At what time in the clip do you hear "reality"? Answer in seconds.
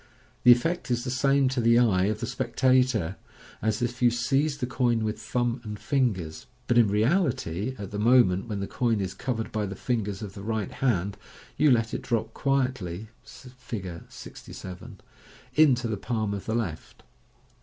6.87-7.75